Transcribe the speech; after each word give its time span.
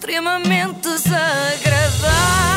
extremamente 0.00 0.88
desagradável. 0.88 2.49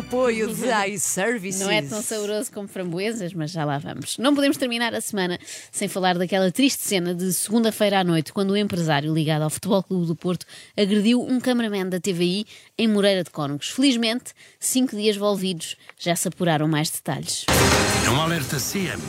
Apoio 0.00 0.52
de 0.54 0.66
iServices. 0.92 1.60
Não 1.60 1.70
é 1.70 1.80
tão 1.82 2.02
saboroso 2.02 2.50
como 2.52 2.66
framboesas, 2.68 3.32
mas 3.32 3.50
já 3.50 3.64
lá 3.64 3.78
vamos. 3.78 4.18
Não 4.18 4.34
podemos 4.34 4.56
terminar 4.56 4.94
a 4.94 5.00
semana 5.00 5.38
sem 5.72 5.88
falar 5.88 6.18
daquela 6.18 6.50
triste 6.50 6.82
cena 6.82 7.14
de 7.14 7.32
segunda-feira 7.32 8.00
à 8.00 8.04
noite, 8.04 8.32
quando 8.32 8.50
o 8.50 8.56
empresário 8.56 9.12
ligado 9.14 9.42
ao 9.42 9.50
Futebol 9.50 9.82
Clube 9.82 10.06
do 10.06 10.16
Porto 10.16 10.44
agrediu 10.76 11.22
um 11.22 11.38
cameraman 11.40 11.88
da 11.88 12.00
TVI 12.00 12.44
em 12.76 12.88
Moreira 12.88 13.22
de 13.24 13.30
Cónegos. 13.30 13.68
Felizmente, 13.70 14.32
cinco 14.58 14.96
dias 14.96 15.16
envolvidos 15.16 15.76
já 15.98 16.14
se 16.16 16.28
apuraram 16.28 16.66
mais 16.68 16.90
detalhes. 16.90 17.44
É 18.06 18.10
um 18.10 18.20
alerta 18.20 18.56
CM. 18.58 19.00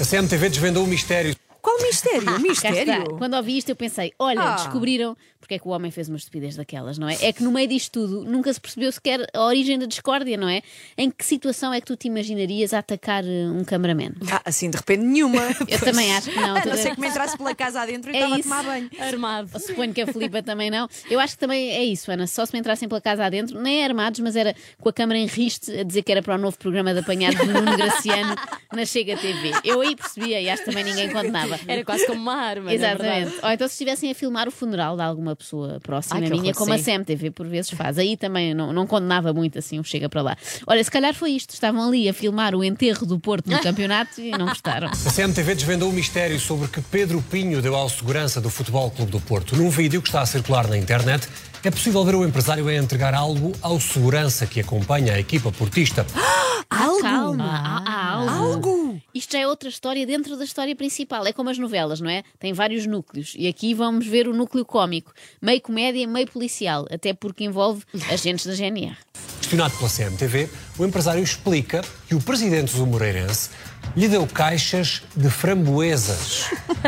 A 0.00 0.04
CMTV 0.04 0.48
desvendou 0.48 0.84
o 0.84 0.86
mistério. 0.86 1.34
Qual 1.60 1.76
mistério? 1.82 2.20
Está. 2.30 2.38
mistério? 2.38 3.16
Quando 3.18 3.34
ouvi 3.34 3.58
isto, 3.58 3.68
eu 3.70 3.76
pensei: 3.76 4.12
olha, 4.18 4.40
Ah. 4.40 4.54
descobriram 4.54 5.16
porque 5.40 5.54
é 5.54 5.58
que 5.58 5.66
o 5.66 5.70
homem 5.70 5.90
fez 5.90 6.08
uma 6.08 6.16
estupidez 6.18 6.56
daquelas, 6.56 6.98
não 6.98 7.08
é? 7.08 7.16
É 7.20 7.32
que 7.32 7.42
no 7.42 7.50
meio 7.52 7.68
disto 7.68 7.92
tudo 7.92 8.24
nunca 8.24 8.52
se 8.52 8.60
percebeu 8.60 8.90
sequer 8.92 9.26
a 9.32 9.42
origem 9.44 9.78
da 9.78 9.86
discórdia, 9.86 10.36
não 10.36 10.48
é? 10.48 10.62
Em 10.96 11.10
que 11.10 11.24
situação 11.24 11.72
é 11.72 11.80
que 11.80 11.86
tu 11.86 11.96
te 11.96 12.08
imaginarias 12.08 12.74
a 12.74 12.78
atacar 12.80 13.24
eh, 13.24 13.46
um 13.48 13.64
cameraman? 13.64 14.12
Ah, 14.30 14.42
assim 14.44 14.68
de 14.70 14.76
repente 14.76 15.00
nenhuma. 15.04 15.40
Eu 15.68 15.78
também 15.80 16.14
acho 16.14 16.30
que 16.30 16.36
não. 16.36 16.56
A 16.56 16.64
não 16.64 16.76
ser 16.76 16.94
que 16.94 17.00
me 17.00 17.08
entrasse 17.08 17.36
pela 17.36 17.54
casa 17.54 17.80
adentro 17.80 18.10
e 18.10 18.14
É 18.16 18.18
estava 18.18 18.34
a 18.34 18.38
isso. 18.38 18.48
tomar 18.48 18.64
banho. 18.64 18.90
Armado. 18.98 19.58
Suponho 19.60 19.94
que 19.94 20.00
a 20.02 20.06
Filipa 20.06 20.42
também 20.42 20.70
não. 20.70 20.88
Eu 21.10 21.20
acho 21.20 21.34
que 21.34 21.38
também 21.40 21.70
é 21.70 21.84
isso, 21.84 22.10
Ana. 22.10 22.26
Só 22.26 22.44
se 22.44 22.52
me 22.52 22.58
entrassem 22.60 22.88
pela 22.88 23.00
casa 23.00 23.24
adentro, 23.24 23.60
nem 23.60 23.84
armados, 23.84 24.20
mas 24.20 24.36
era 24.36 24.54
com 24.80 24.88
a 24.88 24.92
câmara 24.92 25.18
em 25.18 25.26
riste 25.26 25.70
a 25.78 25.82
dizer 25.82 26.02
que 26.02 26.12
era 26.12 26.22
para 26.22 26.34
o 26.34 26.38
novo 26.38 26.58
programa 26.58 26.92
de 26.92 27.00
apanhado 27.00 27.36
de 27.36 27.46
Nuno 27.46 27.76
Graciano 27.76 28.34
na 28.72 28.84
Chega 28.84 29.16
TV. 29.16 29.52
Eu 29.64 29.80
aí 29.80 29.94
percebia 29.94 30.40
e 30.40 30.48
acho 30.50 30.64
que 30.64 30.70
também 30.70 30.84
ninguém 30.84 31.10
condenava. 31.10 31.58
Era 31.66 31.84
quase 31.84 32.06
como 32.06 32.20
uma 32.20 32.34
arma. 32.34 32.64
na 32.72 32.76
verdade. 32.76 33.02
Exatamente. 33.22 33.44
Ou 33.44 33.50
então 33.52 33.68
se 33.68 33.74
estivessem 33.74 34.10
a 34.10 34.14
filmar 34.14 34.48
o 34.48 34.50
funeral 34.50 34.96
de 34.96 35.02
alguma 35.02 35.27
pessoa 35.36 35.80
próxima 35.82 36.20
Ai, 36.20 36.30
minha, 36.30 36.54
como 36.54 36.72
a. 36.72 36.78
CMTV 36.78 37.30
por 37.30 37.46
vezes 37.46 37.70
faz. 37.70 37.98
Aí 37.98 38.16
também 38.16 38.54
não, 38.54 38.72
não 38.72 38.86
condenava 38.86 39.32
muito 39.32 39.58
assim, 39.58 39.78
um 39.78 39.84
chega 39.84 40.08
para 40.08 40.22
lá. 40.22 40.36
Olha, 40.66 40.82
se 40.82 40.90
calhar 40.90 41.14
foi 41.14 41.32
isto. 41.32 41.54
Estavam 41.54 41.86
ali 41.86 42.08
a 42.08 42.14
filmar 42.14 42.54
o 42.54 42.64
enterro 42.64 43.06
do 43.06 43.18
Porto 43.18 43.50
no 43.50 43.58
campeonato 43.62 44.20
e 44.20 44.30
não 44.30 44.46
gostaram. 44.46 44.88
A 44.88 45.10
CMTV 45.10 45.54
desvendou 45.54 45.90
o 45.90 45.92
mistério 45.92 46.38
sobre 46.38 46.68
que 46.68 46.80
Pedro 46.80 47.22
Pinho 47.30 47.60
deu 47.60 47.74
ao 47.74 47.88
segurança 47.88 48.40
do 48.40 48.50
Futebol 48.50 48.90
Clube 48.90 49.12
do 49.12 49.20
Porto. 49.20 49.56
Num 49.56 49.70
vídeo 49.70 50.00
que 50.02 50.08
está 50.08 50.22
a 50.22 50.26
circular 50.26 50.68
na 50.68 50.76
internet, 50.76 51.28
é 51.64 51.70
possível 51.70 52.04
ver 52.04 52.14
o 52.14 52.24
empresário 52.24 52.68
a 52.68 52.74
entregar 52.74 53.14
algo 53.14 53.52
ao 53.60 53.80
segurança 53.80 54.46
que 54.46 54.60
acompanha 54.60 55.14
a 55.14 55.20
equipa 55.20 55.50
portista. 55.50 56.06
Algo? 56.70 57.00
Calma, 57.00 57.44
há, 57.44 57.82
há 57.90 58.10
algo. 58.12 58.30
Algo? 58.30 58.77
Isto 59.14 59.32
já 59.32 59.40
é 59.40 59.46
outra 59.46 59.68
história 59.68 60.06
dentro 60.06 60.36
da 60.36 60.44
história 60.44 60.76
principal. 60.76 61.26
É 61.26 61.32
como 61.32 61.48
as 61.50 61.58
novelas, 61.58 62.00
não 62.00 62.10
é? 62.10 62.22
Tem 62.38 62.52
vários 62.52 62.86
núcleos. 62.86 63.34
E 63.36 63.48
aqui 63.48 63.72
vamos 63.72 64.06
ver 64.06 64.28
o 64.28 64.34
núcleo 64.34 64.64
cómico. 64.64 65.12
Meio 65.40 65.60
comédia, 65.60 66.06
meio 66.06 66.26
policial. 66.26 66.86
Até 66.90 67.14
porque 67.14 67.44
envolve 67.44 67.82
agentes 68.10 68.46
da 68.46 68.54
GNR. 68.54 68.96
Questionado 69.38 69.74
pela 69.78 69.88
CMTV, 69.88 70.50
o 70.78 70.84
empresário 70.84 71.22
explica 71.22 71.82
que 72.06 72.14
o 72.14 72.20
presidente 72.20 72.76
do 72.76 72.86
Moreirense 72.86 73.50
lhe 73.96 74.08
deu 74.08 74.26
caixas 74.26 75.02
de 75.16 75.30
framboesas 75.30 76.44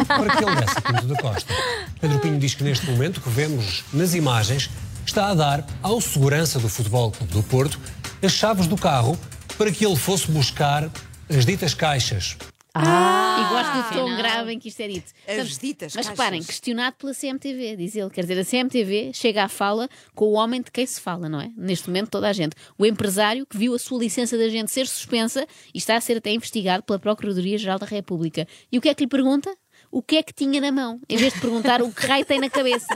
para 0.07 0.37
que 0.37 0.45
ele 0.45 0.57
desse 0.57 0.77
a 0.77 0.83
Pinto 0.83 1.07
da 1.07 1.17
Costa. 1.17 1.55
Pedro 2.01 2.19
Pinho 2.21 2.39
diz 2.39 2.55
que 2.55 2.63
neste 2.63 2.85
momento 2.91 3.21
que 3.21 3.31
vemos 3.31 3.83
nas 3.93 4.15
imagens 4.15 4.69
está 5.07 5.29
a 5.29 5.35
dar 5.35 5.67
ao 5.83 6.01
segurança 6.01 6.59
do 6.59 6.69
Futebol 6.69 7.11
Clube 7.11 7.33
do 7.33 7.43
Porto 7.43 7.81
as 8.23 8.33
chaves 8.33 8.67
do 8.67 8.77
carro 8.77 9.19
para 9.57 9.71
que 9.73 9.85
ele 9.85 9.97
fosse 9.97 10.31
buscar 10.31 10.91
as 11.31 11.47
ditas 11.47 11.75
caixas. 11.75 12.37
e 12.77 13.49
gosto 13.49 13.73
do 13.73 13.95
tom 13.95 14.17
grave 14.17 14.53
em 14.53 14.59
que 14.59 14.69
isto 14.69 14.81
é 14.81 14.89
dito. 14.89 15.13
As 15.27 15.37
Sabes, 15.37 15.59
ditas 15.59 15.95
Mas 15.95 16.07
caixas. 16.07 16.19
reparem, 16.19 16.43
questionado 16.43 16.97
pela 16.97 17.15
CMTV, 17.15 17.77
diz 17.77 17.97
ele. 17.97 18.11
Quer 18.11 18.23
dizer, 18.23 18.39
a 18.39 18.45
CMTV 18.45 19.13
chega 19.15 19.45
à 19.45 19.49
fala 19.49 19.89
com 20.15 20.27
o 20.27 20.33
homem 20.33 20.61
de 20.63 20.71
quem 20.71 20.85
se 20.87 21.01
fala, 21.01 21.29
não 21.29 21.41
é? 21.41 21.51
Neste 21.57 21.89
momento, 21.89 22.11
toda 22.11 22.29
a 22.29 22.33
gente. 22.33 22.55
O 22.77 22.85
empresário 22.87 23.47
que 23.47 23.57
viu 23.57 23.75
a 23.75 23.79
sua 23.79 23.99
licença 23.99 24.37
de 24.37 24.45
agente 24.45 24.71
ser 24.71 24.87
suspensa 24.87 25.47
e 25.75 25.79
está 25.79 25.97
a 25.97 26.01
ser 26.01 26.17
até 26.19 26.33
investigado 26.33 26.83
pela 26.83 26.99
Procuradoria-Geral 26.99 27.79
da 27.79 27.87
República. 27.87 28.47
E 28.71 28.79
o 28.79 28.81
que 28.81 28.89
é 28.89 28.95
que 28.95 29.05
lhe 29.05 29.09
pergunta? 29.09 29.55
O 29.93 30.01
que 30.01 30.19
é 30.19 30.23
que 30.23 30.33
tinha 30.33 30.61
na 30.61 30.71
mão? 30.71 31.01
Em 31.09 31.17
vez 31.17 31.33
de 31.33 31.41
perguntar 31.41 31.83
o 31.83 31.91
que 31.91 32.07
raio 32.07 32.25
tem 32.25 32.39
na 32.39 32.49
cabeça. 32.49 32.87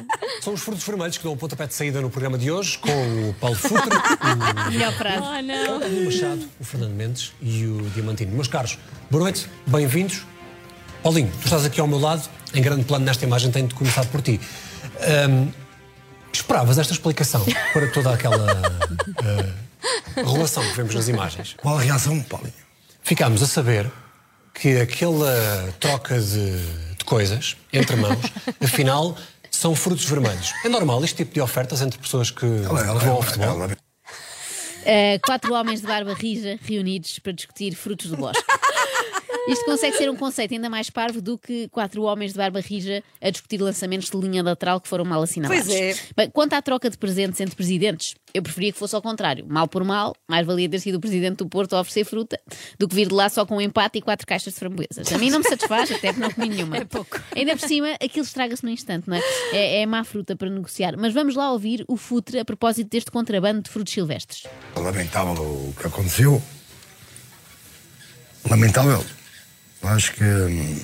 São 0.41 0.55
os 0.55 0.61
frutos 0.61 0.85
vermelhos 0.85 1.19
que 1.19 1.25
dão 1.25 1.33
o 1.33 1.37
pontapé 1.37 1.67
de 1.67 1.75
saída 1.75 2.01
no 2.01 2.09
programa 2.09 2.39
de 2.39 2.53
hoje, 2.53 2.79
com 2.79 3.31
o 3.31 3.35
Paulo 3.35 3.57
Futre, 3.57 3.91
o 4.69 4.71
Melhor 4.71 4.93
frase. 4.93 5.19
Oh, 5.19 5.43
não. 5.43 5.79
o 5.79 6.05
Machado, 6.05 6.49
o 6.61 6.65
Fernando 6.65 6.93
Mendes 6.93 7.33
e 7.43 7.67
o 7.67 7.83
Diamantino. 7.91 8.31
Meus 8.33 8.47
caros, 8.47 8.79
boa 9.11 9.25
noite, 9.25 9.49
bem-vindos. 9.67 10.25
Paulinho, 11.03 11.33
tu 11.41 11.47
estás 11.47 11.65
aqui 11.65 11.81
ao 11.81 11.89
meu 11.89 11.99
lado, 11.99 12.31
em 12.55 12.63
grande 12.63 12.85
plano 12.85 13.05
nesta 13.05 13.25
imagem, 13.25 13.51
tenho 13.51 13.67
de 13.67 13.75
começar 13.75 14.07
por 14.07 14.23
ti. 14.23 14.41
Ahm, 15.01 15.49
esperavas 16.33 16.79
esta 16.79 16.93
explicação 16.93 17.45
para 17.73 17.89
toda 17.91 18.15
aquela 18.15 18.47
ah, 19.19 20.31
relação 20.31 20.63
que 20.63 20.77
vemos 20.77 20.95
nas 20.95 21.09
imagens? 21.09 21.57
Qual 21.61 21.77
a 21.77 21.81
reação, 21.81 22.21
Paulinho? 22.21 22.55
Ficámos 23.03 23.43
a 23.43 23.49
saber 23.49 23.91
que 24.55 24.79
aquela 24.81 25.75
troca 25.81 26.19
de, 26.21 26.57
de 26.97 27.05
coisas 27.05 27.57
entre 27.73 27.97
mãos, 27.97 28.19
afinal, 28.63 29.17
são 29.51 29.75
frutos 29.75 30.05
vermelhos. 30.05 30.53
É 30.65 30.69
normal 30.69 31.03
este 31.05 31.17
tipo 31.17 31.35
de 31.35 31.41
ofertas 31.41 31.81
entre 31.83 31.99
pessoas 31.99 32.31
que, 32.31 32.45
Ela, 32.47 32.87
ela, 32.87 32.99
que 33.01 33.05
vão 33.07 33.15
ao 33.17 33.23
ela, 33.23 33.23
futebol? 33.23 33.63
ela- 33.65 33.77
Uh, 34.87 35.19
quatro 35.25 35.55
homens 35.55 35.81
de 35.81 35.87
barba 35.87 36.13
rija 36.13 36.59
reunidos 36.63 37.19
para 37.19 37.33
discutir 37.33 37.75
frutos 37.75 38.11
do 38.11 38.19
bosque. 38.19 38.45
Isto 39.47 39.65
consegue 39.67 39.97
ser 39.97 40.11
um 40.11 40.17
conceito 40.17 40.55
ainda 40.55 40.71
mais 40.71 40.89
parvo 40.89 41.21
do 41.21 41.37
que 41.37 41.69
quatro 41.69 42.03
homens 42.03 42.33
de 42.33 42.39
barba 42.39 42.61
rija 42.61 43.03
a 43.21 43.31
discutir 43.31 43.61
lançamentos 43.61 44.09
de 44.11 44.17
linha 44.17 44.43
lateral 44.43 44.81
que 44.81 44.89
foram 44.89 45.05
mal 45.05 45.23
assinalados. 45.23 45.67
Pois 45.67 45.77
é. 45.77 45.95
Bem, 46.17 46.31
quanto 46.31 46.55
à 46.55 46.63
troca 46.63 46.89
de 46.89 46.97
presentes 46.97 47.41
entre 47.41 47.55
presidentes, 47.55 48.15
eu 48.33 48.43
preferia 48.43 48.73
que 48.73 48.79
fosse 48.79 48.95
ao 48.95 49.03
contrário. 49.03 49.45
Mal 49.47 49.69
por 49.69 49.85
mal, 49.85 50.15
mais 50.27 50.47
valia 50.47 50.69
ter 50.69 50.81
sido 50.81 50.97
o 50.97 51.01
presidente 51.01 51.37
do 51.37 51.49
Porto 51.49 51.77
a 51.77 51.81
oferecer 51.81 52.05
fruta 52.05 52.41
do 52.79 52.89
que 52.89 52.95
vir 52.95 53.09
de 53.09 53.15
lá 53.15 53.29
só 53.29 53.45
com 53.45 53.57
um 53.57 53.61
empate 53.61 53.99
e 53.99 54.03
quatro 54.03 54.27
caixas 54.27 54.55
de 54.55 54.59
framboesas. 54.59 55.13
A 55.13 55.19
mim 55.19 55.31
não 55.31 55.41
me 55.41 55.45
satisfaz, 55.49 55.91
até 55.93 56.13
porque 56.13 56.21
não 56.21 56.31
comi 56.31 56.49
nenhuma. 56.49 56.75
É 56.85 56.85
pouco. 56.85 57.21
Ainda 57.37 57.57
por 57.57 57.69
cima, 57.69 57.93
aquilo 58.03 58.25
estraga-se 58.25 58.65
no 58.65 58.71
instante, 58.71 59.09
não 59.09 59.17
é? 59.17 59.21
é? 59.53 59.83
É 59.83 59.87
má 59.87 60.03
fruta 60.03 60.35
para 60.35 60.51
negociar. 60.51 60.97
Mas 60.99 61.15
vamos 61.15 61.37
lá 61.37 61.53
ouvir 61.53 61.85
o 61.87 61.97
futre 61.97 62.39
a 62.39 62.45
propósito 62.45 62.91
deste 62.91 63.11
contrabando 63.11 63.63
de 63.63 63.71
frutos 63.71 63.93
silvestres. 63.93 64.45
Lamentável 64.77 65.35
o 65.43 65.75
que 65.79 65.87
aconteceu. 65.87 66.43
Lamentável. 68.51 69.05
Acho 69.85 70.13
que 70.13 70.25
hum, 70.25 70.81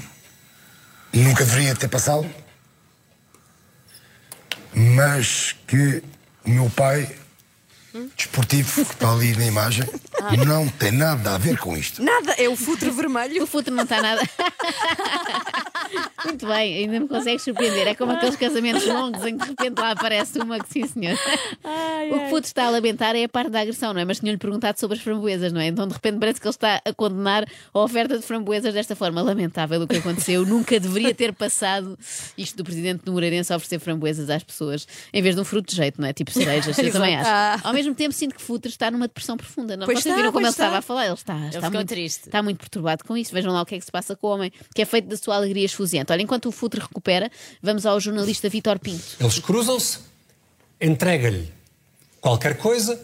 nunca 1.12 1.44
deveria 1.44 1.75
ter 1.75 1.88
passado. 1.88 2.28
Mas 4.75 5.56
que 5.66 6.03
o 6.44 6.50
meu 6.50 6.71
pai, 6.71 7.09
desportivo, 8.16 8.84
que 8.84 8.93
está 8.93 9.10
ali 9.12 9.34
na 9.37 9.47
imagem, 9.47 9.84
não 10.47 10.69
tem 10.69 10.93
nada 10.93 11.34
a 11.34 11.39
ver 11.39 11.59
com 11.59 11.77
isto. 11.77 12.03
Nada, 12.03 12.33
é 12.33 12.49
o 12.49 12.56
futre 12.56 12.91
vermelho. 12.91 13.43
O 13.43 13.47
futre 13.47 13.72
não 13.72 13.84
está 13.84 14.00
nada. 14.00 14.22
Muito 16.25 16.47
bem, 16.47 16.77
ainda 16.78 17.01
me 17.01 17.09
consegues 17.09 17.43
surpreender. 17.43 17.89
É 17.89 17.95
como 17.95 18.12
aqueles 18.12 18.37
casamentos 18.37 18.87
longos 18.87 19.25
em 19.25 19.37
que 19.37 19.45
de 19.45 19.51
repente 19.51 19.78
lá 19.78 19.91
aparece 19.93 20.39
uma 20.39 20.59
que 20.59 20.69
sim, 20.69 20.87
senhor. 20.87 21.15
o 21.15 22.19
que 22.19 22.25
o 22.25 22.28
futre 22.28 22.47
está 22.47 22.67
a 22.67 22.71
lamentar 22.71 23.17
é 23.17 23.25
a 23.25 23.28
parte 23.28 23.51
da 23.51 23.61
agressão, 23.61 23.93
não 23.93 24.01
é? 24.01 24.05
Mas 24.05 24.21
tinham-lhe 24.21 24.39
perguntado 24.39 24.78
sobre 24.78 24.97
as 24.97 25.03
framboesas, 25.03 25.53
não 25.53 25.61
é? 25.61 25.67
Então 25.67 25.87
de 25.87 25.95
repente 25.95 26.19
parece 26.19 26.41
que 26.41 26.47
ele 26.47 26.55
está 26.55 26.81
a 26.84 26.93
condenar 26.93 27.47
a 27.73 27.78
oferta 27.78 28.19
de 28.19 28.25
framboesas 28.25 28.75
desta 28.75 28.95
forma. 28.95 29.23
Lamentável 29.23 29.83
o 29.83 29.89
que 29.89 29.97
aconteceu. 29.97 30.45
Nunca 30.47 30.78
deveria 30.78 31.15
ter 31.15 31.33
passado 31.33 31.99
isto 32.37 32.57
do 32.57 32.65
presidente 32.65 33.05
do 33.05 33.12
Moreirense 33.12 33.53
a 33.53 33.57
oferecer 33.57 33.78
framboesas 33.78 34.31
às 34.31 34.43
pessoas 34.43 34.87
em 35.12 35.22
vez 35.22 35.34
de 35.34 35.41
um 35.41 35.45
fruto 35.45 35.71
de 35.71 35.77
jeito, 35.77 36.01
não 36.01 36.09
é? 36.09 36.12
Tipo 36.12 36.31
cerejas. 36.31 36.78
Eu 36.78 36.93
também 36.93 37.17
acho. 37.17 37.67
Ao 37.67 37.72
mesmo 37.72 37.95
tempo 37.95 38.12
sinto 38.12 38.34
que 38.34 38.43
futre 38.43 38.71
está 38.71 38.91
numa 38.91 39.07
depressão 39.07 39.37
profunda. 39.37 39.77
Não? 39.77 39.87
Pois 39.87 39.99
Vocês 39.99 40.07
está, 40.07 40.17
viram 40.17 40.33
como 40.33 40.45
pois 40.45 40.55
ele 40.55 40.65
estava 40.65 40.78
está. 40.78 40.78
a 40.78 40.83
falar? 40.83 41.04
Ele 41.07 41.15
está, 41.15 41.47
está 41.47 41.60
ficou 41.60 41.71
muito 41.71 41.89
triste. 41.89 42.27
Está 42.27 42.42
muito 42.42 42.59
perturbado 42.59 43.04
com 43.04 43.16
isso. 43.16 43.33
Vejam 43.33 43.53
lá 43.53 43.63
o 43.63 43.66
que 43.66 43.75
é 43.75 43.78
que 43.78 43.84
se 43.84 43.92
passa 43.92 44.16
com 44.16 44.27
o 44.27 44.31
homem, 44.31 44.53
que 44.75 44.83
é 44.83 44.84
feito 44.84 45.09
da 45.09 45.16
sua 45.16 45.37
alegria 45.37 45.69
Olha, 46.12 46.22
enquanto 46.22 46.47
o 46.48 46.53
Futre 46.53 46.80
recupera, 46.80 47.30
vamos 47.62 47.86
ao 47.86 48.00
jornalista 48.00 48.48
Vítor 48.48 48.78
Pinto. 48.78 49.16
Eles 49.21 49.38
cruzam-se, 49.38 49.98
entrega-lhe 50.80 51.59
qualquer 52.21 52.57
coisa, 52.57 53.01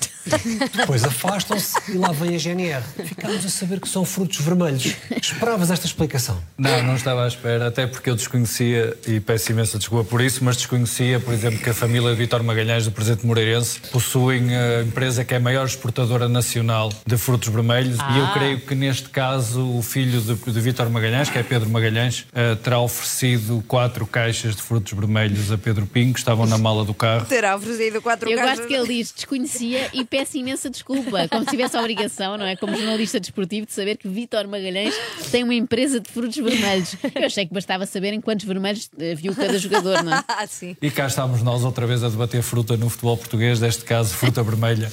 depois 0.77 1.05
afastam-se 1.05 1.75
e 1.91 1.97
lá 1.97 2.13
vem 2.13 2.35
a 2.35 2.39
GNR. 2.39 2.83
Ficámos 3.05 3.45
a 3.45 3.49
saber 3.49 3.81
que 3.81 3.89
são 3.89 4.05
frutos 4.05 4.41
vermelhos. 4.41 4.95
Esperavas 5.23 5.71
esta 5.71 5.87
explicação? 5.87 6.43
Não, 6.59 6.83
não 6.83 6.97
estava 6.97 7.25
à 7.25 7.29
espera, 7.29 7.69
até 7.69 7.87
porque 7.87 8.11
eu 8.11 8.15
desconhecia, 8.17 8.97
e 9.07 9.21
peço 9.21 9.53
imensa 9.53 9.79
desculpa 9.79 10.09
por 10.09 10.21
isso, 10.21 10.45
mas 10.45 10.57
desconhecia, 10.57 11.21
por 11.21 11.33
exemplo, 11.33 11.59
que 11.61 11.71
a 11.71 11.75
família 11.75 12.11
de 12.11 12.17
Vítor 12.17 12.43
Magalhães, 12.43 12.85
do 12.85 12.93
presidente 12.93 13.25
Moreirense, 13.27 13.81
possuem 13.93 14.55
a 14.55 14.83
empresa 14.83 15.25
que 15.25 15.35
é 15.35 15.37
a 15.37 15.41
maior 15.41 15.67
exportadora 15.67 16.29
nacional 16.29 16.93
de 17.07 17.17
frutos 17.17 17.49
vermelhos 17.49 17.99
e 17.99 18.19
eu 18.19 18.33
creio 18.33 18.61
que 18.61 18.75
neste 18.75 19.09
caso 19.09 19.77
o 19.77 19.83
filho 19.83 20.21
de, 20.21 20.35
de 20.35 20.61
Vítor 20.61 20.91
Magalhães, 20.91 21.31
que 21.31 21.39
é 21.39 21.43
Pedro 21.43 21.71
Magalhães, 21.71 22.27
eh, 22.35 22.55
terá 22.57 22.81
oferecido 22.81 23.62
quatro 23.67 24.07
caixas 24.07 24.57
de 24.57 24.62
frutos 24.62 24.93
vermelhos 24.93 25.51
a 25.53 25.59
Pedro 25.59 25.87
Pinho, 25.87 26.12
que 26.12 26.19
estavam 26.19 26.47
na 26.47 26.59
mala 26.59 26.85
do 26.85 26.93
carro. 26.95 27.25
Terá 27.27 27.57
oferecido 27.57 28.03
quatro 28.03 28.29
Eu 28.29 28.37
caixas. 28.37 28.57
gosto 28.59 28.69
que 28.69 28.75
ele 28.75 28.87
diz: 28.89 29.06
desconhecia 29.14 29.91
e 29.93 30.05
peço 30.05 30.37
imensa 30.37 30.70
desculpa, 30.70 31.29
como 31.29 31.44
se 31.44 31.50
tivesse 31.50 31.76
a 31.76 31.81
obrigação, 31.81 32.37
não 32.37 32.47
é? 32.47 32.56
Como 32.56 32.76
jornalista 32.76 33.20
desportivo, 33.20 33.67
de 33.67 33.73
saber 33.73 33.97
que 33.97 34.08
Vítor 34.08 34.47
Magalhães 34.49 34.94
tem 35.31 35.43
uma 35.43 35.55
empresa 35.55 36.00
de 36.00 36.11
frutos 36.11 36.37
vermelhos. 36.37 36.97
Eu 37.14 37.26
achei 37.26 37.47
que 37.47 37.55
bastava 37.55 37.87
saber 37.87 38.12
em 38.12 38.20
quantos 38.20 38.47
vermelhos 38.47 38.91
eh, 38.99 39.14
viu 39.14 39.35
cada 39.35 39.58
jogador, 39.58 40.03
não 40.03 40.14
é? 40.14 40.25
Ah, 40.38 40.47
sim. 40.47 40.76
E 40.82 40.91
cá 40.91 41.06
estamos 41.06 41.43
nós 41.43 41.64
outra 41.64 41.87
vez 41.87 42.05
a 42.05 42.08
debater 42.08 42.43
fruta 42.43 42.76
no 42.76 42.91
futebol 42.91 43.17
português, 43.17 43.58
deste 43.58 43.85
caso 43.85 44.12
fruta 44.14 44.43
vermelha, 44.43 44.93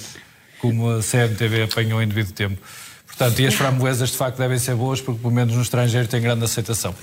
como 0.59 0.89
a 0.89 1.01
CMTV 1.01 1.63
apanhou 1.63 2.01
em 2.01 2.07
devido 2.07 2.31
tempo. 2.31 2.61
Portanto, 3.05 3.39
e 3.39 3.47
as 3.47 3.53
framboesas 3.53 4.11
de 4.11 4.17
facto 4.17 4.37
devem 4.37 4.57
ser 4.57 4.75
boas 4.75 4.99
porque 4.99 5.19
pelo 5.19 5.33
menos 5.33 5.55
no 5.55 5.61
estrangeiro 5.61 6.07
tem 6.07 6.21
grande 6.21 6.45
aceitação. 6.45 6.95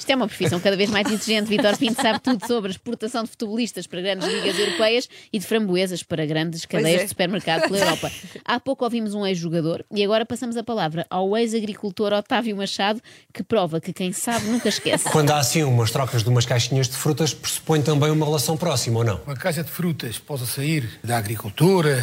Isto 0.00 0.12
é 0.12 0.16
uma 0.16 0.26
profissão 0.26 0.58
cada 0.58 0.78
vez 0.78 0.88
mais 0.88 1.06
exigente. 1.12 1.50
Vitor 1.50 1.76
Pinto 1.76 2.00
sabe 2.00 2.20
tudo 2.20 2.46
sobre 2.46 2.68
a 2.68 2.72
exportação 2.72 3.22
de 3.22 3.28
futebolistas 3.28 3.86
para 3.86 4.00
grandes 4.00 4.26
ligas 4.26 4.58
europeias 4.58 5.06
e 5.30 5.38
de 5.38 5.44
framboesas 5.44 6.02
para 6.02 6.24
grandes 6.24 6.64
cadeias 6.64 7.02
é. 7.02 7.04
de 7.04 7.10
supermercado 7.10 7.68
pela 7.68 7.78
Europa. 7.78 8.10
Há 8.42 8.58
pouco 8.58 8.82
ouvimos 8.82 9.12
um 9.12 9.26
ex-jogador 9.26 9.84
e 9.94 10.02
agora 10.02 10.24
passamos 10.24 10.56
a 10.56 10.64
palavra 10.64 11.06
ao 11.10 11.36
ex-agricultor 11.36 12.14
Otávio 12.14 12.56
Machado, 12.56 12.98
que 13.30 13.42
prova 13.42 13.78
que 13.78 13.92
quem 13.92 14.10
sabe 14.10 14.46
nunca 14.46 14.70
esquece. 14.70 15.04
Quando 15.04 15.32
há 15.32 15.38
assim 15.38 15.62
umas 15.64 15.90
trocas 15.90 16.22
de 16.22 16.30
umas 16.30 16.46
caixinhas 16.46 16.88
de 16.88 16.96
frutas, 16.96 17.34
pressupõe 17.34 17.82
também 17.82 18.10
uma 18.10 18.24
relação 18.24 18.56
próxima, 18.56 19.00
ou 19.00 19.04
não? 19.04 19.20
Uma 19.26 19.36
caixa 19.36 19.62
de 19.62 19.70
frutas 19.70 20.18
possa 20.18 20.46
sair 20.46 20.98
da 21.04 21.18
agricultura, 21.18 22.02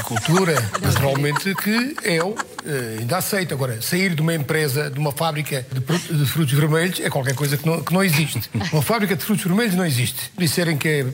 horticultura, 0.00 0.54
naturalmente 0.80 1.54
que 1.54 1.96
eu 2.02 2.36
eh, 2.64 2.96
ainda 3.00 3.18
aceito. 3.18 3.54
Agora, 3.54 3.80
sair 3.82 4.14
de 4.14 4.22
uma 4.22 4.34
empresa, 4.34 4.90
de 4.90 4.98
uma 4.98 5.12
fábrica 5.12 5.66
de, 5.70 5.80
de 6.18 6.26
frutos 6.26 6.52
vermelhos 6.52 7.00
é 7.00 7.10
qualquer 7.10 7.34
coisa 7.34 7.56
que 7.56 7.66
não, 7.66 7.82
que 7.82 7.92
não 7.92 8.02
existe. 8.02 8.50
Uma 8.72 8.82
fábrica 8.82 9.14
de 9.14 9.24
frutos 9.24 9.44
vermelhos 9.44 9.74
não 9.74 9.84
existe. 9.84 10.32
Disserem 10.36 10.76
que 10.76 10.88
é 10.88 11.06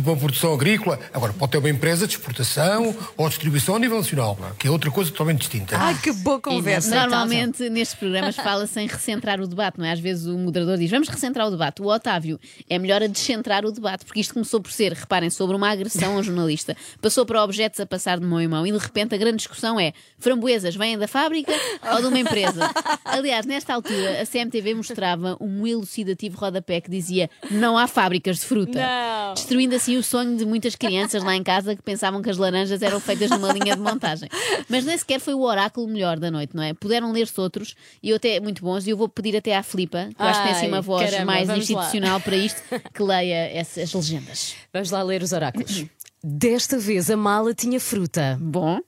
de 0.00 0.08
uma 0.08 0.16
produção 0.16 0.52
agrícola, 0.52 0.98
agora 1.12 1.32
pode 1.32 1.52
ter 1.52 1.58
uma 1.58 1.70
empresa 1.70 2.06
de 2.06 2.14
exportação 2.14 2.94
ou 3.16 3.28
distribuição 3.28 3.76
a 3.76 3.78
nível 3.78 3.96
nacional, 3.98 4.38
que 4.58 4.66
é 4.66 4.70
outra 4.70 4.90
coisa 4.90 5.10
totalmente 5.10 5.38
distinta. 5.38 5.76
Ai, 5.78 5.98
que 6.02 6.12
boa 6.12 6.40
conversa. 6.40 6.94
Normalmente 6.94 7.68
nestes 7.68 7.98
programas 7.98 8.36
fala-se 8.36 8.80
em 8.80 8.86
recentrar 8.86 9.40
o 9.40 9.46
debate, 9.46 9.78
não 9.78 9.86
é? 9.86 9.92
Às 9.92 10.00
vezes 10.00 10.26
o 10.26 10.36
moderador 10.36 10.78
diz 10.78 10.90
vamos 10.90 11.08
recentrar 11.08 11.46
o 11.46 11.50
debate. 11.50 11.82
O 11.82 11.86
Otávio 11.86 12.38
é 12.68 12.78
melhor 12.78 13.02
a 13.02 13.06
descentrar 13.06 13.64
o 13.64 13.72
debate, 13.72 14.04
porque 14.04 14.20
isto 14.20 14.34
começou 14.34 14.60
por 14.60 14.72
ser, 14.72 14.92
reparem, 14.92 15.30
sobre 15.30 15.54
uma 15.56 15.70
agressão 15.70 16.16
a 16.16 16.18
um 16.18 16.22
jornalista, 16.22 16.76
passou 17.00 17.24
para 17.24 17.42
objetos 17.42 17.78
a 17.80 17.86
passar 17.86 18.18
de 18.18 18.26
mão 18.26 18.40
em 18.40 18.48
mão 18.48 18.66
e 18.66 18.72
de 18.72 18.78
repente 18.78 19.14
a 19.14 19.18
grande 19.18 19.36
discussão 19.38 19.78
é 19.78 19.92
framboesas 20.18 20.74
vêm 20.74 20.98
da 20.98 21.06
fábrica 21.06 21.52
ou 21.92 22.00
de 22.00 22.06
uma 22.06 22.18
empresa? 22.18 22.70
Aliás, 23.04 23.46
nesta 23.46 23.74
altura 23.74 24.22
a 24.22 24.26
CMTV 24.26 24.74
mostrava 24.74 25.36
um 25.40 25.66
elucidativo 25.66 26.38
rodapé 26.38 26.80
que 26.80 26.90
dizia 26.90 27.30
não 27.50 27.76
há 27.78 27.86
fábricas 27.86 28.38
de 28.38 28.46
fruta, 28.46 28.78
Não. 28.80 29.34
destruindo 29.34 29.74
assim 29.76 29.85
o 29.94 30.02
sonho 30.02 30.36
de 30.38 30.46
muitas 30.46 30.74
crianças 30.74 31.22
lá 31.22 31.36
em 31.36 31.42
casa 31.42 31.76
que 31.76 31.82
pensavam 31.82 32.22
que 32.22 32.30
as 32.30 32.38
laranjas 32.38 32.80
eram 32.80 32.98
feitas 32.98 33.28
numa 33.28 33.52
linha 33.52 33.76
de 33.76 33.82
montagem. 33.82 34.28
Mas 34.70 34.86
nem 34.86 34.96
sequer 34.96 35.20
foi 35.20 35.34
o 35.34 35.42
oráculo 35.42 35.86
melhor 35.86 36.18
da 36.18 36.30
noite, 36.30 36.56
não 36.56 36.62
é? 36.62 36.72
Puderam 36.72 37.12
ler-se 37.12 37.38
outros 37.38 37.74
e 38.02 38.08
eu 38.08 38.16
até 38.16 38.40
muito 38.40 38.62
bons, 38.62 38.86
e 38.86 38.90
eu 38.90 38.96
vou 38.96 39.08
pedir 39.08 39.36
até 39.36 39.54
à 39.54 39.62
Filipa, 39.62 40.08
que 40.16 40.22
eu 40.22 40.26
acho 40.26 40.40
que 40.40 40.46
tem 40.48 40.56
assim 40.56 40.68
uma 40.68 40.80
voz 40.80 41.10
caramba, 41.10 41.26
mais 41.26 41.46
vamos 41.46 41.68
lá. 41.68 41.80
institucional 41.82 42.20
para 42.20 42.36
isto, 42.36 42.62
que 42.94 43.02
leia 43.02 43.50
essas 43.52 43.92
legendas. 43.92 44.54
Vamos 44.72 44.90
lá 44.90 45.02
ler 45.02 45.22
os 45.22 45.32
oráculos. 45.32 45.84
Desta 46.24 46.78
vez 46.78 47.10
a 47.10 47.16
mala 47.16 47.52
tinha 47.52 47.78
fruta. 47.78 48.38
Bom, 48.40 48.80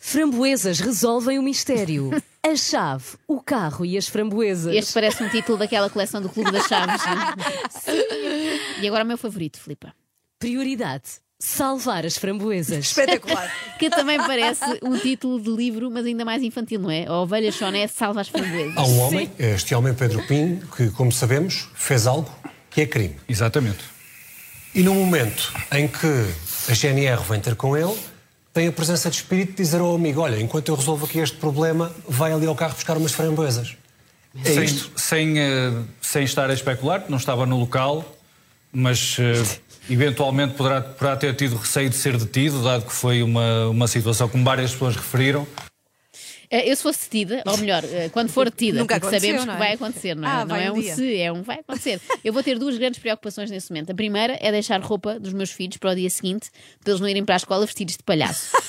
Framboesas 0.00 0.78
resolvem 0.80 1.38
o 1.38 1.42
mistério. 1.42 2.10
A 2.42 2.54
chave, 2.54 3.16
o 3.26 3.40
carro 3.42 3.84
e 3.84 3.98
as 3.98 4.06
framboesas. 4.06 4.74
este 4.74 4.94
parece 4.94 5.22
um 5.22 5.28
título 5.28 5.58
daquela 5.58 5.90
coleção 5.90 6.22
do 6.22 6.28
Clube 6.28 6.52
das 6.52 6.66
Chaves. 6.66 7.02
é? 7.04 8.78
E 8.80 8.86
agora 8.86 9.02
o 9.02 9.06
meu 9.06 9.18
favorito, 9.18 9.58
Filipa. 9.58 9.92
Prioridade: 10.38 11.04
salvar 11.38 12.04
as 12.04 12.16
framboesas. 12.16 12.86
Espetacular. 12.86 13.52
Que 13.78 13.88
também 13.88 14.18
parece 14.18 14.64
um 14.82 14.98
título 14.98 15.40
de 15.40 15.50
livro, 15.50 15.88
mas 15.88 16.04
ainda 16.04 16.24
mais 16.24 16.42
infantil, 16.42 16.80
não 16.80 16.90
é? 16.90 17.06
A 17.06 17.12
ovelha 17.12 17.52
Choné 17.52 17.86
salva 17.86 18.22
as 18.22 18.28
framboesas. 18.28 18.76
Há 18.76 18.82
um 18.82 18.98
homem, 18.98 19.30
este 19.38 19.72
homem 19.72 19.94
Pedro 19.94 20.26
Pinho, 20.26 20.60
que, 20.76 20.90
como 20.90 21.12
sabemos, 21.12 21.68
fez 21.74 22.08
algo 22.08 22.28
que 22.68 22.80
é 22.80 22.86
crime. 22.86 23.14
Exatamente. 23.28 23.78
E 24.74 24.82
no 24.82 24.94
momento 24.94 25.52
em 25.70 25.86
que 25.86 26.06
a 26.68 26.74
GNR 26.74 27.22
vem 27.22 27.40
ter 27.40 27.54
com 27.54 27.76
ele, 27.76 27.96
tem 28.52 28.66
a 28.66 28.72
presença 28.72 29.08
de 29.08 29.16
espírito 29.16 29.50
de 29.50 29.58
dizer 29.58 29.80
ao 29.80 29.94
amigo: 29.94 30.20
Olha, 30.20 30.40
enquanto 30.40 30.70
eu 30.70 30.74
resolvo 30.74 31.06
aqui 31.06 31.20
este 31.20 31.36
problema, 31.36 31.94
vai 32.08 32.32
ali 32.32 32.46
ao 32.46 32.56
carro 32.56 32.74
buscar 32.74 32.96
umas 32.96 33.12
framboesas. 33.12 33.76
É 34.44 34.52
sem, 34.52 34.64
isto? 34.64 34.90
Sem, 34.96 35.38
eh, 35.38 35.72
sem 36.00 36.24
estar 36.24 36.50
a 36.50 36.52
especular, 36.54 36.98
porque 36.98 37.12
não 37.12 37.18
estava 37.18 37.46
no 37.46 37.58
local, 37.58 38.04
mas 38.72 39.16
eh, 39.20 39.58
eventualmente 39.90 40.54
poderá, 40.54 40.80
poderá 40.80 41.16
ter 41.16 41.34
tido 41.34 41.56
receio 41.56 41.88
de 41.90 41.96
ser 41.96 42.16
detido, 42.16 42.62
dado 42.62 42.84
que 42.86 42.92
foi 42.92 43.22
uma, 43.22 43.68
uma 43.68 43.86
situação 43.88 44.28
como 44.28 44.44
várias 44.44 44.72
pessoas 44.72 44.96
referiram. 44.96 45.46
Eh, 46.50 46.70
Eu 46.70 46.76
se 46.76 46.82
fosse 46.82 47.00
detida, 47.10 47.42
ou 47.46 47.58
melhor, 47.58 47.84
eh, 47.84 48.08
quando 48.08 48.30
for 48.30 48.48
detida, 48.50 48.78
Nunca 48.78 48.98
porque 48.98 49.14
sabemos 49.14 49.44
não 49.44 49.52
que 49.54 49.56
é? 49.56 49.58
vai 49.66 49.72
acontecer, 49.74 50.14
não 50.16 50.26
é? 50.26 50.32
Ah, 50.32 50.44
não 50.46 50.56
é 50.56 50.72
um 50.72 50.78
um 50.78 50.82
se, 50.82 51.16
é 51.20 51.30
um 51.32 51.42
vai 51.42 51.58
acontecer. 51.60 52.00
Eu 52.24 52.32
vou 52.32 52.42
ter 52.42 52.58
duas 52.58 52.76
grandes 52.78 52.98
preocupações 52.98 53.50
nesse 53.50 53.70
momento. 53.70 53.90
A 53.90 53.94
primeira 53.94 54.38
é 54.40 54.50
deixar 54.50 54.80
roupa 54.80 55.20
dos 55.20 55.32
meus 55.34 55.50
filhos 55.50 55.76
para 55.76 55.90
o 55.90 55.94
dia 55.94 56.08
seguinte, 56.08 56.50
para 56.82 56.92
eles 56.92 57.00
não 57.00 57.08
irem 57.08 57.24
para 57.24 57.34
a 57.34 57.36
escola 57.36 57.66
vestidos 57.66 57.96
de 57.96 58.02
palhaço. 58.02 58.50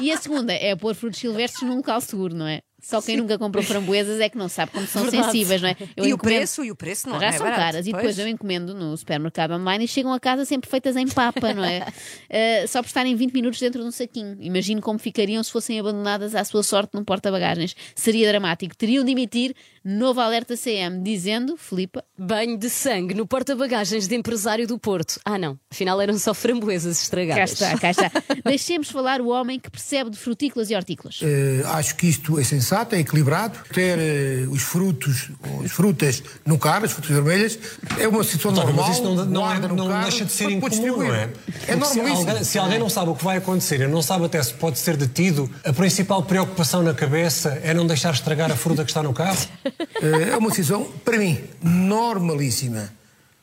E, 0.00 0.06
e 0.06 0.10
a 0.10 0.16
segunda 0.16 0.52
é 0.52 0.74
pôr 0.74 0.96
frutos 0.96 1.20
silvestres 1.20 1.62
num 1.62 1.76
local 1.76 2.00
seguro, 2.00 2.34
não 2.34 2.44
é? 2.48 2.60
Só 2.82 3.00
quem 3.00 3.16
nunca 3.16 3.38
comprou 3.38 3.62
framboesas 3.62 4.18
é 4.20 4.28
que 4.28 4.36
não 4.36 4.48
sabe 4.48 4.72
como 4.72 4.84
são 4.88 5.08
sensíveis, 5.08 5.62
não 5.62 5.68
é? 5.68 5.76
Eu 5.96 6.04
E 6.04 6.12
o 6.12 6.16
encomendo- 6.16 6.18
preço? 6.38 6.64
E 6.64 6.70
o 6.72 6.76
preço 6.76 7.08
não 7.08 7.20
já 7.20 7.26
é 7.28 7.32
são 7.32 7.42
barato. 7.46 7.60
caras. 7.60 7.86
E 7.86 7.90
Pois. 7.92 8.02
depois 8.02 8.18
eu 8.18 8.26
encomendo 8.28 8.74
no 8.74 8.96
supermercado 8.96 9.52
online 9.52 9.84
e 9.84 9.88
chegam 9.88 10.12
a 10.12 10.18
casa 10.18 10.44
sempre 10.44 10.68
feitas 10.68 10.96
em 10.96 11.06
papa, 11.06 11.54
não 11.54 11.64
é? 11.64 11.86
Eh, 12.28 12.66
só 12.66 12.82
por 12.82 12.88
estarem 12.88 13.14
20 13.14 13.32
minutos 13.32 13.60
dentro 13.60 13.80
de 13.82 13.86
um 13.86 13.90
saquinho. 13.92 14.36
Imagino 14.40 14.80
como 14.80 14.98
ficariam 14.98 15.42
se 15.44 15.50
fossem 15.52 15.78
abandonadas 15.78 16.34
à 16.34 16.44
sua 16.44 16.62
sorte 16.62 16.90
num 16.94 17.04
porta-bagagens. 17.04 17.76
Seria 17.94 18.26
dramático. 18.28 18.74
Teriam 18.76 19.04
de 19.04 19.12
emitir 19.12 19.54
novo 19.84 20.20
alerta 20.20 20.56
CM, 20.56 21.02
dizendo, 21.02 21.56
Filipa, 21.56 22.04
Banho 22.18 22.56
de 22.56 22.70
sangue 22.70 23.14
no 23.14 23.26
porta-bagagens 23.26 24.06
de 24.06 24.14
empresário 24.14 24.66
do 24.66 24.78
Porto. 24.78 25.18
Ah, 25.24 25.36
não. 25.36 25.58
Afinal 25.70 26.00
eram 26.00 26.16
só 26.18 26.32
framboesas 26.32 26.96
cá 26.98 27.02
estragadas. 27.02 27.52
está, 27.52 27.78
cá 27.78 27.90
está. 27.90 28.10
Deixemos 28.44 28.90
falar 28.90 29.20
o 29.20 29.28
homem 29.28 29.58
que 29.58 29.70
percebe 29.70 30.10
de 30.10 30.16
frutícolas 30.16 30.70
e 30.70 30.74
hortícolas. 30.76 31.18
Eh, 31.22 31.62
acho 31.66 31.96
que 31.96 32.06
isto 32.06 32.38
é 32.38 32.44
sensato, 32.44 32.94
é 32.94 33.00
equilibrado. 33.00 33.58
Ter 33.72 33.98
eh, 33.98 34.46
os 34.48 34.62
frutos, 34.62 35.30
as 35.64 35.72
frutas 35.72 36.22
no 36.46 36.58
carro, 36.58 36.84
as 36.84 36.92
frutas 36.92 37.10
vermelhas, 37.10 37.58
é 37.98 38.06
uma 38.06 38.22
situação 38.22 38.64
normal. 38.64 38.86
mas 38.86 38.96
isso 38.96 39.04
não, 39.04 39.24
não, 39.24 39.52
é- 39.52 39.58
não 39.58 39.88
carro, 39.88 40.02
deixa 40.02 40.24
de 40.24 40.32
ser 40.32 40.50
incomum, 40.50 40.98
não 40.98 41.14
é? 41.14 41.28
É 41.66 41.76
Porque 41.76 41.86
se 41.92 42.00
alguém, 42.00 42.44
se 42.44 42.58
alguém 42.58 42.78
não 42.78 42.88
sabe 42.88 43.10
o 43.10 43.14
que 43.16 43.24
vai 43.24 43.38
acontecer 43.38 43.80
e 43.80 43.88
não 43.88 44.02
sabe 44.02 44.26
até 44.26 44.40
se 44.42 44.54
pode 44.54 44.78
ser 44.78 44.96
detido, 44.96 45.50
a 45.64 45.72
principal 45.72 46.22
preocupação 46.22 46.82
na 46.82 46.94
cabeça 46.94 47.58
é 47.64 47.74
não 47.74 47.86
deixar 47.86 48.12
estragar 48.14 48.50
a 48.52 48.56
fruta 48.56 48.84
que 48.84 48.90
está 48.90 49.02
no 49.02 49.12
carro? 49.12 49.38
Eh, 49.80 50.30
É 50.32 50.36
uma 50.36 50.48
decisão, 50.50 50.84
para 51.04 51.18
mim, 51.18 51.38
normalíssima. 51.62 52.92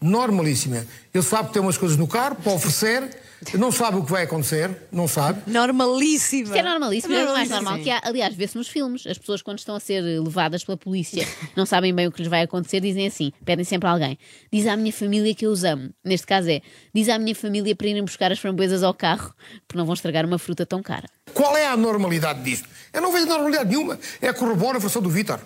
Normalíssima. 0.02 0.86
Ele 1.14 1.24
sabe 1.24 1.48
que 1.50 1.54
tem 1.54 1.62
umas 1.62 1.78
coisas 1.78 1.98
no 1.98 2.08
carro 2.08 2.36
para 2.36 2.54
oferecer, 2.54 3.10
não 3.56 3.70
sabe 3.70 3.98
o 3.98 4.04
que 4.04 4.10
vai 4.12 4.24
acontecer, 4.24 4.70
não 4.92 5.10
sabe. 5.10 5.42
Normalíssima. 5.52 6.44
Isso 6.50 6.58
é 6.58 6.64
normalíssimo, 6.64 7.14
é 7.14 7.26
o 7.30 7.34
mais 7.34 7.50
normal 7.50 7.80
que 7.80 7.90
há. 7.90 8.00
Aliás, 8.06 8.34
vê-se 8.34 8.58
nos 8.58 8.70
filmes. 8.70 9.06
As 9.06 9.18
pessoas, 9.18 9.42
quando 9.42 9.60
estão 9.60 9.76
a 9.76 9.80
ser 9.80 10.00
levadas 10.02 10.64
pela 10.64 10.78
polícia, 10.78 11.28
não 11.56 11.66
sabem 11.66 11.94
bem 11.94 12.08
o 12.08 12.12
que 12.14 12.22
lhes 12.22 12.30
vai 12.30 12.44
acontecer, 12.44 12.80
dizem 12.80 13.08
assim: 13.08 13.34
pedem 13.44 13.66
sempre 13.66 13.90
a 13.90 13.92
alguém. 13.92 14.18
Diz 14.52 14.68
à 14.68 14.78
minha 14.78 14.94
família 14.94 15.36
que 15.36 15.46
eu 15.46 15.52
os 15.52 15.66
amo. 15.66 15.90
Neste 16.04 16.26
caso 16.26 16.50
é: 16.50 16.62
diz 16.96 17.10
à 17.10 17.20
minha 17.20 17.36
família 17.36 17.76
para 17.76 17.88
irem 17.88 18.04
buscar 18.04 18.32
as 18.32 18.40
framboesas 18.40 18.84
ao 18.84 18.94
carro, 18.94 19.34
porque 19.68 19.78
não 19.78 19.86
vão 19.86 19.94
estragar 19.96 20.26
uma 20.26 20.40
fruta 20.40 20.66
tão 20.66 20.82
cara. 20.82 21.10
Qual 21.34 21.58
é 21.58 21.68
a 21.68 21.76
normalidade 21.76 22.42
disto? 22.42 22.70
Eu 22.94 23.02
não 23.02 23.12
vejo 23.12 23.26
normalidade 23.26 23.70
nenhuma. 23.70 24.00
É 24.22 24.32
corrobora 24.32 24.78
a 24.78 24.80
versão 24.80 25.02
do 25.02 25.10
Vítor. 25.10 25.40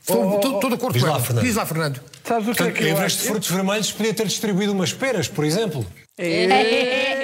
Estou 0.00 0.68
de 0.68 0.74
acordo 0.74 0.94
Diz 0.94 1.02
com 1.02 1.08
lá, 1.08 1.14
ela. 1.14 1.22
Fernando. 1.24 1.44
Diz 1.44 1.56
lá, 1.56 1.66
Fernando. 1.66 2.00
Sabes 2.24 2.48
o 2.48 2.52
que 2.52 2.62
é 2.62 2.64
Portanto, 2.64 2.72
que 2.74 2.84
em 2.84 2.90
eu 2.90 2.96
vez 2.96 3.12
de 3.12 3.18
frutos 3.18 3.50
vermelhos, 3.50 3.92
podia 3.92 4.14
ter 4.14 4.26
distribuído 4.26 4.72
umas 4.72 4.92
peras, 4.92 5.28
por 5.28 5.44
exemplo. 5.44 5.86
Peras 6.16 7.19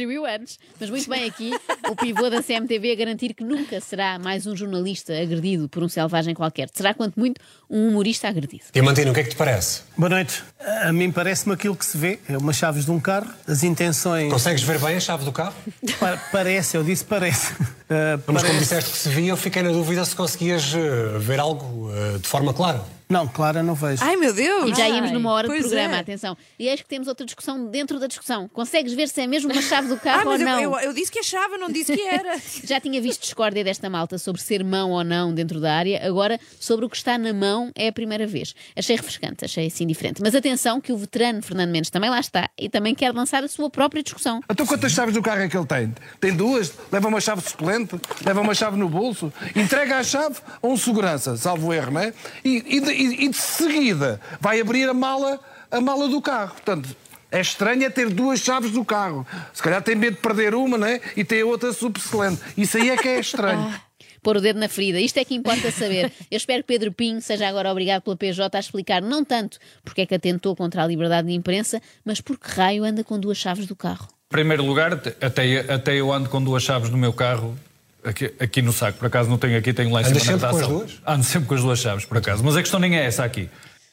distribuiu 0.00 0.24
antes. 0.26 0.58
Mas 0.80 0.88
muito 0.90 1.08
bem 1.08 1.24
aqui, 1.28 1.52
o 1.90 1.94
pivô 1.96 2.30
da 2.30 2.42
CMTV 2.42 2.92
a 2.92 2.94
garantir 2.94 3.34
que 3.34 3.44
nunca 3.44 3.80
será 3.80 4.18
mais 4.18 4.46
um 4.46 4.56
jornalista 4.56 5.12
agredido 5.12 5.68
por 5.68 5.82
um 5.82 5.88
selvagem 5.88 6.34
qualquer. 6.34 6.68
Será, 6.72 6.94
quanto 6.94 7.18
muito, 7.20 7.40
um 7.68 7.88
humorista 7.88 8.28
agredido. 8.28 8.64
Diamantino, 8.72 9.10
o 9.10 9.14
que 9.14 9.20
é 9.20 9.22
que 9.24 9.30
te 9.30 9.36
parece? 9.36 9.82
Boa 9.96 10.08
noite. 10.08 10.42
A 10.82 10.92
mim 10.92 11.10
parece-me 11.12 11.54
aquilo 11.54 11.76
que 11.76 11.84
se 11.84 11.96
vê. 11.98 12.18
É 12.28 12.36
umas 12.38 12.56
chaves 12.56 12.84
de 12.86 12.90
um 12.90 12.98
carro, 13.00 13.30
as 13.46 13.62
intenções. 13.62 14.32
Consegues 14.32 14.62
ver 14.62 14.78
bem 14.78 14.96
a 14.96 15.00
chave 15.00 15.24
do 15.24 15.32
carro? 15.32 15.54
Pa- 15.98 16.16
parece, 16.32 16.76
eu 16.76 16.82
disse 16.84 17.04
parece. 17.04 17.52
Ah, 17.92 18.14
Mas 18.18 18.24
como 18.26 18.42
parece. 18.42 18.58
disseste 18.60 18.90
que 18.92 18.98
se 18.98 19.08
via, 19.08 19.30
eu 19.32 19.36
fiquei 19.36 19.64
na 19.64 19.72
dúvida 19.72 20.04
se 20.04 20.14
conseguias 20.14 20.72
eh, 20.76 21.18
ver 21.18 21.40
algo 21.40 21.90
eh, 21.92 22.18
de 22.18 22.28
forma 22.28 22.54
clara. 22.54 22.84
Não, 23.10 23.26
Clara, 23.26 23.60
não 23.60 23.74
vejo. 23.74 24.04
Ai 24.04 24.14
meu 24.14 24.32
Deus! 24.32 24.70
E 24.70 24.74
já 24.74 24.88
íamos 24.88 25.10
numa 25.10 25.32
hora 25.32 25.48
de 25.48 25.52
Pois 25.54 25.66
programa, 25.66 25.96
é. 25.96 25.98
atenção. 26.00 26.36
E 26.56 26.68
eis 26.68 26.80
que 26.80 26.86
temos 26.86 27.08
outra 27.08 27.26
discussão 27.26 27.66
dentro 27.66 27.98
da 27.98 28.06
discussão. 28.06 28.48
Consegues 28.48 28.92
ver 28.94 29.08
se 29.08 29.20
é 29.20 29.26
mesmo 29.26 29.50
uma 29.52 29.60
chave 29.60 29.88
do 29.88 29.94
Ah, 29.94 29.98
carro 29.98 30.30
ou 30.30 30.38
mas 30.38 30.40
eu, 30.40 30.46
não? 30.46 30.60
eu, 30.60 30.78
eu 30.78 30.92
disse 30.92 31.10
que 31.10 31.18
achava, 31.18 31.58
não 31.58 31.68
disse 31.68 31.92
que 31.94 32.00
era. 32.02 32.38
Já 32.62 32.80
tinha 32.80 33.00
visto 33.02 33.22
discórdia 33.22 33.64
desta 33.64 33.90
malta 33.90 34.16
sobre 34.16 34.40
ser 34.40 34.62
mão 34.62 34.92
ou 34.92 35.02
não 35.02 35.34
dentro 35.34 35.58
da 35.60 35.74
área, 35.74 36.06
agora 36.06 36.38
sobre 36.60 36.84
o 36.86 36.88
que 36.88 36.96
está 36.96 37.18
na 37.18 37.32
mão 37.32 37.72
é 37.74 37.88
a 37.88 37.92
primeira 37.92 38.28
vez. 38.28 38.54
Achei 38.76 38.94
refrescante, 38.94 39.44
achei 39.44 39.66
assim 39.66 39.88
diferente. 39.88 40.22
Mas 40.22 40.32
atenção 40.36 40.80
que 40.80 40.92
o 40.92 40.96
veterano 40.96 41.42
Fernando 41.42 41.70
Mendes 41.70 41.90
também 41.90 42.10
lá 42.10 42.20
está 42.20 42.48
e 42.56 42.68
também 42.68 42.94
quer 42.94 43.12
lançar 43.12 43.42
a 43.42 43.48
sua 43.48 43.68
própria 43.68 44.04
discussão. 44.04 44.40
Então 44.48 44.64
quantas 44.64 44.92
chaves 44.92 45.14
do 45.14 45.20
carro 45.20 45.40
é 45.40 45.48
que 45.48 45.56
ele 45.56 45.66
tem? 45.66 45.92
Tem 46.20 46.32
duas? 46.32 46.72
Leva 46.92 47.08
uma 47.08 47.20
chave 47.20 47.42
suplente? 47.42 47.96
Leva 48.24 48.40
uma 48.40 48.54
chave 48.54 48.76
no 48.76 48.88
bolso? 48.88 49.32
Entrega 49.56 49.98
a 49.98 50.04
chave 50.04 50.36
a 50.62 50.66
um 50.68 50.76
segurança, 50.76 51.36
salvo 51.36 51.72
erro, 51.74 51.90
não 51.90 52.00
é? 52.02 52.14
E, 52.44 52.76
e 52.76 52.80
e- 53.02 53.24
e 53.24 53.28
de 53.28 53.36
seguida 53.36 54.20
vai 54.40 54.60
abrir 54.60 54.88
a 54.88 54.94
mala, 54.94 55.40
a 55.70 55.80
mala 55.80 56.08
do 56.08 56.20
carro. 56.20 56.50
Portanto, 56.52 56.94
é 57.30 57.40
estranho 57.40 57.84
é 57.84 57.90
ter 57.90 58.10
duas 58.10 58.40
chaves 58.40 58.70
do 58.72 58.84
carro. 58.84 59.26
Se 59.52 59.62
calhar 59.62 59.82
tem 59.82 59.94
medo 59.94 60.16
de 60.16 60.22
perder 60.22 60.54
uma, 60.54 60.76
não 60.76 60.86
é? 60.86 61.00
E 61.16 61.24
tem 61.24 61.42
a 61.42 61.46
outra 61.46 61.72
subselente. 61.72 62.40
Isso 62.56 62.76
aí 62.76 62.90
é 62.90 62.96
que 62.96 63.08
é 63.08 63.20
estranho. 63.20 63.72
Pôr 64.22 64.36
o 64.36 64.40
dedo 64.40 64.58
na 64.60 64.68
ferida. 64.68 65.00
Isto 65.00 65.16
é 65.18 65.24
que 65.24 65.34
importa 65.34 65.70
saber. 65.70 66.12
Eu 66.30 66.36
espero 66.36 66.62
que 66.62 66.66
Pedro 66.66 66.92
Pinho 66.92 67.22
seja 67.22 67.48
agora 67.48 67.70
obrigado 67.70 68.02
pela 68.02 68.16
PJ 68.16 68.54
a 68.54 68.60
explicar 68.60 69.00
não 69.00 69.24
tanto 69.24 69.58
porque 69.82 70.02
é 70.02 70.06
que 70.06 70.14
atentou 70.14 70.54
contra 70.54 70.82
a 70.82 70.86
liberdade 70.86 71.28
de 71.28 71.32
imprensa, 71.34 71.80
mas 72.04 72.20
por 72.20 72.38
que 72.38 72.50
raio 72.50 72.84
anda 72.84 73.02
com 73.02 73.18
duas 73.18 73.38
chaves 73.38 73.66
do 73.66 73.74
carro. 73.74 74.06
Em 74.26 74.28
primeiro 74.30 74.62
lugar, 74.62 74.92
até, 74.92 75.72
até 75.72 75.94
eu 75.96 76.12
ando 76.12 76.28
com 76.28 76.42
duas 76.42 76.62
chaves 76.62 76.90
no 76.90 76.98
meu 76.98 77.14
carro. 77.14 77.56
Aqui, 78.02 78.32
aqui 78.40 78.62
no 78.62 78.72
saco, 78.72 78.98
por 78.98 79.06
acaso 79.06 79.28
não 79.28 79.36
tenho 79.36 79.58
aqui, 79.58 79.72
tenho 79.72 79.92
lá 79.92 80.00
em 80.00 80.04
cima 80.04 80.36
na 80.36 80.52
duas? 80.52 81.00
Ando 81.06 81.24
sempre 81.24 81.48
com 81.48 81.54
as 81.54 81.60
duas 81.60 81.78
chaves, 81.78 82.04
por 82.06 82.16
acaso. 82.16 82.42
Mas 82.42 82.56
a 82.56 82.60
questão 82.62 82.80
nem 82.80 82.96
é 82.96 83.04
essa 83.04 83.24
aqui. 83.24 83.50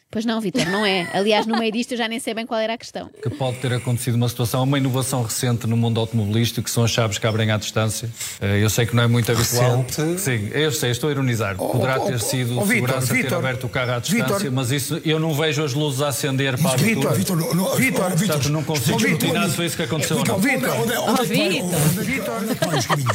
Pois 0.10 0.26
não, 0.26 0.40
Vitor, 0.40 0.66
não 0.68 0.86
é. 0.86 1.10
Aliás, 1.14 1.46
no 1.46 1.58
meio 1.58 1.72
disto 1.72 1.92
eu 1.92 1.98
já 1.98 2.08
nem 2.08 2.18
sei 2.20 2.34
bem 2.34 2.46
qual 2.46 2.60
era 2.60 2.74
a 2.74 2.78
questão. 2.78 3.10
Que 3.22 3.30
pode 3.30 3.58
ter 3.58 3.74
acontecido 3.74 4.16
uma 4.16 4.30
situação, 4.30 4.64
uma 4.64 4.78
inovação 4.78 5.22
recente 5.22 5.68
no 5.68 5.76
mundo 5.76 6.00
automobilístico, 6.00 6.64
que 6.64 6.72
são 6.72 6.84
as 6.86 6.92
chaves 6.92 7.18
que 7.18 7.28
abrem 7.28 7.52
à 7.52 7.58
distância. 7.58 8.10
Eh, 8.40 8.64
Eu 8.64 8.70
sei 8.70 8.86
que 8.86 8.96
não 8.96 9.04
é 9.04 9.08
muito 9.08 9.30
habitual. 9.32 9.86
Recente? 9.88 10.22
Sim, 10.22 10.50
eu 10.54 10.72
sei, 10.72 10.92
estou 10.92 11.10
a 11.10 11.12
ironizar. 11.12 11.56
Poderá 11.58 12.00
oh, 12.00 12.06
ter 12.06 12.16
oh, 12.16 12.20
sido 12.20 12.58
oh, 12.60 12.66
segurança 12.66 13.08
ter 13.08 13.24
Vítor. 13.24 13.38
aberto 13.38 13.64
o 13.66 13.70
carro 13.70 13.92
à 13.94 14.00
distância, 14.00 14.38
Vítor. 14.38 14.52
mas 14.52 14.72
isso 14.72 15.02
eu 15.04 15.20
não 15.20 15.34
vejo 15.34 15.64
as 15.64 15.74
luzes 15.74 16.02
a 16.02 16.08
acender 16.08 16.58
para 16.58 16.72
a 16.72 16.78
Vitor, 16.78 17.12
oh, 17.12 17.76
Vitor, 17.76 18.12
Portanto, 18.12 18.50
não 18.50 18.64
consigo 18.64 18.98
escrutinar 18.98 19.50
se 19.50 19.56
foi 19.56 19.66
isso 19.66 19.76
que 19.76 19.84
aconteceu 19.84 20.18
é- 20.18 20.22
é 20.22 20.24
Vitor. 20.24 20.70
é 20.70 20.74
é 20.74 20.98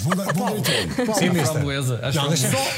vou 0.05 0.15
dar 0.15 0.27
então. 0.59 1.15
Sim, 1.15 1.31
deixa, 1.31 1.53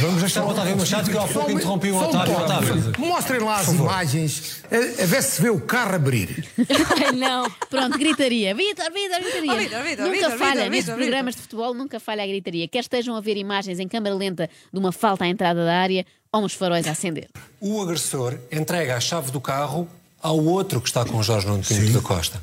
vamos 0.01 0.21
deixar 0.21 0.45
o 0.45 0.49
Otávio 0.51 0.77
Machado 0.77 1.11
que 1.11 1.17
há 1.19 1.23
pouco 1.23 1.51
interrompi 1.51 1.91
o. 1.91 1.97
Otávio. 1.97 2.93
Mostrem 2.99 3.41
lá 3.41 3.57
as 3.57 3.69
imagens, 3.69 4.04
a, 4.05 5.03
a 5.03 5.07
ver 5.07 5.23
se 5.23 5.41
vê 5.43 5.51
o 5.51 5.61
carro 5.61 5.95
abrir. 5.97 6.47
Ai, 6.59 7.13
não. 7.17 7.51
Pronto, 7.71 7.99
gritaria. 7.99 8.55
Vitor, 8.55 8.87
Vitor, 8.93 9.21
gritaria. 9.21 9.53
Oh, 9.53 9.57
Vítor, 9.57 9.83
Vítor, 9.83 10.05
nunca 10.07 10.17
Vítor, 10.29 10.39
falha, 10.39 10.69
nestes 10.69 10.95
programas 10.95 11.35
de 11.35 11.43
futebol, 11.43 11.75
nunca 11.75 11.99
falha 12.01 12.23
a 12.23 12.27
gritaria. 12.27 12.69
Quer 12.69 12.81
estejam 12.81 13.17
a 13.17 13.21
ver 13.21 13.37
imagens 13.37 13.79
em 13.81 13.89
câmara 13.89 14.15
lenta 14.15 14.49
de 14.73 14.79
uma 14.79 14.93
falta 14.93 15.25
à 15.25 15.29
entrada 15.29 15.65
da 15.65 15.75
área 15.75 16.05
ou 16.33 16.45
uns 16.45 16.55
faróis 16.55 16.87
a 16.87 16.91
acender. 16.91 17.29
O 17.61 17.81
agressor 17.83 18.39
entrega 18.51 18.97
a 18.97 19.01
chave 19.01 19.31
do 19.31 19.41
carro 19.41 19.89
ao 20.21 20.39
outro 20.45 20.81
que 20.81 20.89
está 20.89 21.05
com 21.05 21.23
Jorge 21.23 21.47
Nuno 21.47 21.63
Pinto 21.63 21.93
da 21.93 22.01
Costa. 22.01 22.43